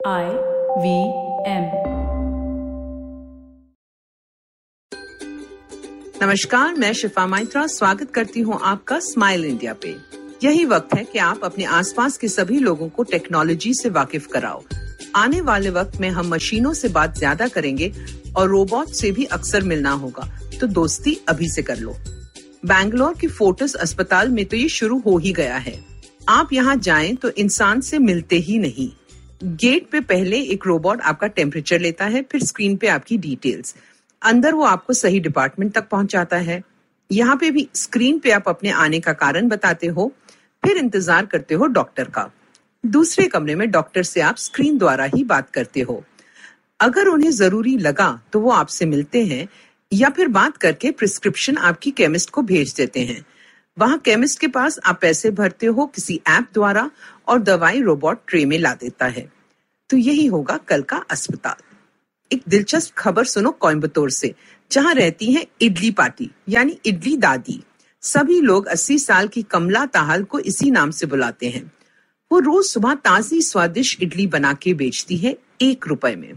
[0.00, 0.26] I
[0.78, 0.90] V
[1.50, 1.64] M
[6.22, 9.94] नमस्कार, मैं शिफा माइत्रा, स्वागत करती हूँ आपका स्माइल इंडिया पे।
[10.44, 14.62] यही वक्त है कि आप अपने आसपास के सभी लोगों को टेक्नोलॉजी से वाकिफ कराओ।
[15.16, 17.92] आने वाले वक्त में हम मशीनों से बात ज़्यादा करेंगे
[18.36, 20.28] और रोबोट से भी अक्सर मिलना होगा
[20.60, 21.96] तो दोस्ती अभी से कर लो।
[22.66, 25.78] बैंगलोर के फोर्टस अस्पताल में तो ये शुरू हो ही गया है।
[26.28, 28.90] आप यहाँ जाएँ तो इंसान से मिलते ही नहीं।
[29.40, 33.74] गेट पे पहले एक रोबोट आपका टेम्परेचर लेता है, फिर स्क्रीन पे आपकी डिटेल्स
[34.22, 36.62] अंदर वो आपको सही डिपार्टमेंट तक पहुंचाता है।
[37.10, 40.12] यहाँ पे भी स्क्रीन पे आप अपने आने का कारण बताते हो,
[40.62, 42.30] फिर इंतज़ार करते हो डॉक्टर का।
[42.84, 46.02] दूसरे कमरे में डॉक्टर से आप स्क्रीन द्वारा ही बात करते हो।
[46.80, 49.46] अगर उन्हें ज़रूरी लगा तो वो आपसे मिलते हैं
[49.92, 53.24] या फिर बात करके प्रिस्क्रिप्शन आपकी केमिस्ट को भेज देते हैं।
[53.78, 56.90] वहाँ केमिस्ट के पास आप पैसे भरते हो किसी ऐप द्वारा
[57.28, 59.32] और दवाई रोबोट ट्रे में ला देता है।
[59.90, 61.62] तो यही होगा कल का अस्पताल।
[62.32, 64.34] एक दिलचस्प खबर सुनो कोयम्बतौर से,
[64.70, 67.62] जहाँ रहती है इडली पार्टी, यानी इडली दादी।
[68.00, 71.72] सभी लोग 80 साल की कमला ताहल को इसी नाम से बुलाते हैं।
[72.32, 76.32] वो रोज सुबह ताजी, स्वादिष्ट इडली बना के बेचती है एक रुपए में।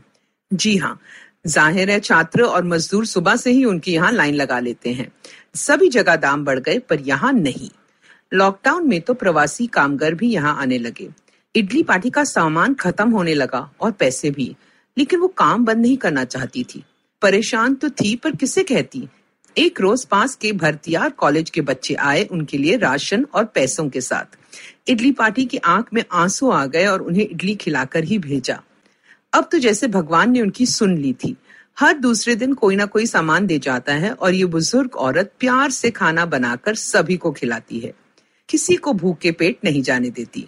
[0.54, 1.00] जी हाँ
[1.46, 5.12] ज़ाहिर है छात्र और मजदूर सुबह से ही उनकी यहाँ लाइन लगा लेते हैं।
[5.56, 7.70] सभी जगह दाम बढ़ गए, पर यहाँ नहीं।
[8.32, 11.10] लॉकडाउन में तो प्रवासी कामगार भी यहाँ आने लगे।
[11.56, 14.56] इडली पार्टी का सामान खत्म होने लगा और पैसे भी,
[14.98, 16.84] लेकिन वो काम बंद नहीं करना चाहती थी।
[17.22, 19.08] परेशान तो थी, पर किसे कहती?
[19.56, 24.02] एक रोज पास के भरतियार कॉलेज के बच्चे आए उनके लिए राशन और पैसों के
[24.02, 24.38] साथ।
[24.90, 28.62] इडली पार्टी की आँख में आँसू आ गए और उन्हें इडली खिलाकर ही भेजा।
[29.34, 31.36] अब तो जैसे भगवान ने उनकी सुन ली थी।
[31.80, 35.72] हर दूसरे दिन कोई ना कोई सामान दे जाता है और ये बुज़ुर्ग औरत प्यार
[35.72, 37.94] से खाना बनाकर सभी को खिलाती है।
[38.50, 40.48] किसी को भूखे पेट नहीं जाने देती।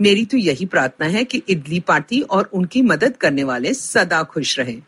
[0.00, 4.58] मेरी तो यही प्रार्थना है कि इडली पार्टी और उनकी मदद करने वाले सदा खुश
[4.58, 4.82] रहें।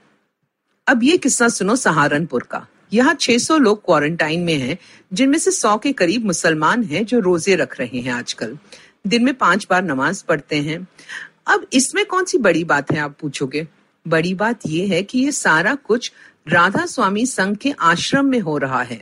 [0.86, 4.78] अब ये किस्सा सुनो सहारनपुर का। यहाँ 600 लोग क्वारंटाइन में हैं,
[5.12, 8.58] जिनमें से 100 के करीब मुसलमान हैं जो रोज़े रख रहे हैं आजकल।
[9.06, 10.88] दिन में पाँच बार नमाज़ पढ़ते हैं।
[11.46, 13.66] अब इसमें कौन सी बड़ी बात है, आप पूछोगे?
[14.06, 16.12] बड़ी बात यह है कि ये सारा कुछ
[16.48, 19.00] राधा स्वामी संघ के आश्रम में हो रहा है।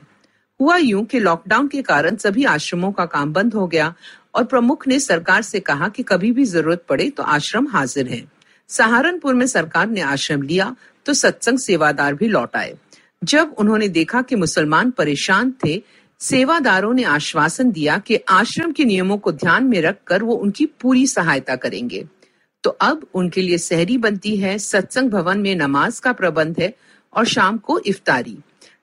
[0.61, 3.93] हुआ यूँ कि लॉकडाउन के कारण सभी आश्रमों का काम बंद हो गया
[4.35, 8.23] और प्रमुख ने सरकार से कहा कि कभी भी ज़रूरत पड़े तो आश्रम हाजिर है।
[8.71, 10.75] सहारनपुर में सरकार ने आश्रम लिया
[11.07, 12.75] तो सत्संग सेवादार भी लौट आए।
[13.23, 15.83] जब उन्होंने देखा कि मुसलमान परेशान थे,
[16.21, 21.07] सेवादारों ने आश्वासन दिया कि आश्रम के नियमों को ध्यान में रखकर वो उनकी पूरी
[21.07, 22.07] सहायता करेंगे।
[22.65, 26.75] तो अब उनके लिए सहरी बनती है, सत्संग भवन में नमाज़ का प्रबंध है
[27.13, 28.39] और शाम को इफ्तारी।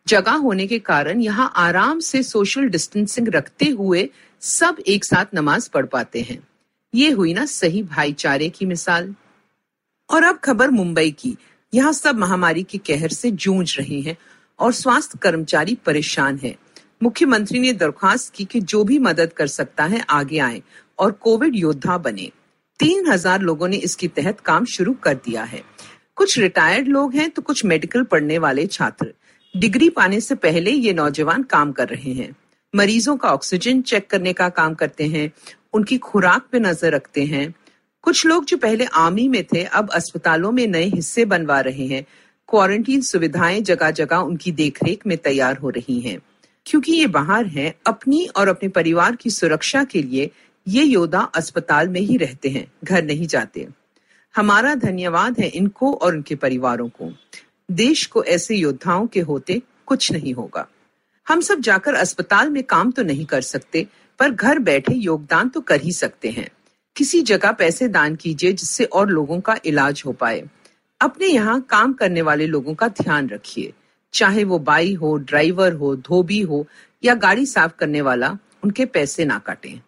[0.08, 4.09] जगह होने के कारण यहाँ आराम से सोशल डिस्टेंसिंग रखते हुए
[4.42, 6.47] सब एक साथ नमाज़ पढ़ पाते हैं।
[6.96, 9.16] ये हुई ना सही भाईचारे की मिसाल।
[10.09, 11.38] और अब खबर मुंबई की।
[11.74, 14.18] यहाँ सब महामारी के कहर से जूझ रहे हैं
[14.59, 16.56] और स्वास्थ्य कर्मचारी परेशान है।
[17.03, 20.62] मुख्यमंत्री ने दरख्वास्त की कि जो भी मदद कर सकता है, आगे आए
[21.00, 22.31] और कोविड योद्धा बने।
[22.81, 25.62] तीन हज़ार लोगों ने इसके तहत काम शुरू कर दिया है।
[26.16, 29.14] कुछ रिटायर्ड लोग हैं तो कुछ मेडिकल पढ़ने वाले छात्र।
[29.58, 32.36] डिग्री पाने से पहले ये नौजवान काम कर रहे हैं।
[32.75, 35.31] मरीजों का ऑक्सीजन चेक करने का काम करते हैं,
[35.74, 37.53] उनकी खुराक पे नज़र रखते हैं।
[38.02, 42.06] कुछ लोग जो पहले आर्मी में थे, अब अस्पतालों में नए हिस्से बनवा रहे हैं।
[42.50, 46.19] क्वारंटीन सुविधाएँ जगह जगह उनकी देखरेख में तैयार हो रही हैं।
[46.66, 50.31] क्योंकि ये बाहर हैं, अपनी और अपने परिवार की सुरक्षा के लिए
[50.67, 53.67] ये योद्धा अस्पताल में ही रहते हैं, घर नहीं जाते।
[54.35, 57.13] हमारा धन्यवाद है इनको और उनके परिवारों को।
[57.72, 60.67] देश को ऐसे योद्धाओं के होते कुछ नहीं होगा।
[61.27, 63.88] हम सब जाकर अस्पताल में काम तो नहीं कर सकते,
[64.19, 66.50] पर घर बैठे योगदान तो कर ही सकते हैं।
[66.95, 70.44] किसी जगह पैसे दान कीजिए जिससे और लोगों का इलाज हो पाए।
[71.01, 73.73] अपने यहाँ काम करने वाले लोगों का ध्यान रखिए।
[74.13, 76.67] चाहे वो बाई हो, ड्राइवर हो, धोबी हो
[77.03, 79.81] या गाड़ी साफ़ करने वाला, उनके पैसे ना काटें।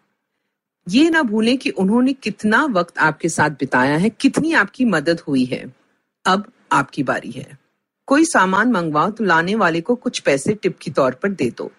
[0.87, 5.45] ये ना भूलें कि उन्होंने कितना वक्त आपके साथ बिताया है, कितनी आपकी मदद हुई
[5.45, 5.73] है।
[6.25, 7.57] अब आपकी बारी है।
[8.07, 11.71] कोई सामान मंगवाओ तो लाने वाले को कुछ पैसे टिप के तौर पर दे दो।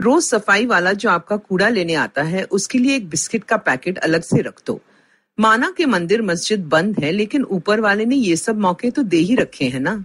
[0.00, 3.98] रोज सफ़ाई वाला जो आपका कूड़ा लेने आता है, उसके लिए एक बिस्किट का पैकेट
[3.98, 4.80] अलग से रख दो।
[5.38, 9.16] माना के मंदिर मस्जिद बंद है, लेकिन ऊपर वाले ने ये सब मौके तो दे
[9.16, 10.04] ही रखे हैं ना?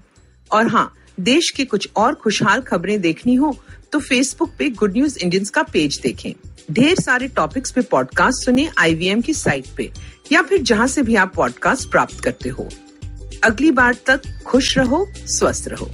[0.51, 3.56] और हाँ देश की कुछ और खुशहाल खबरें देखनी हो
[3.92, 6.33] तो फेसबुक पे गुड न्यूज़ इंडियंस का पेज देखें।
[6.71, 9.92] ढेर सारे टॉपिक्स पे पॉडकास्ट सुने आईवीएम की साइट पे,
[10.31, 12.68] या फिर जहाँ से भी आप पॉडकास्ट प्राप्त करते हो।
[13.44, 15.89] अगली बार तक खुश रहो, स्वस्थ रहो।